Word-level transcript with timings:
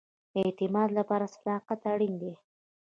د 0.31 0.33
اعتماد 0.45 0.89
لپاره 0.99 1.25
صداقت 1.35 1.79
اړین 1.93 2.13
دی 2.21 2.33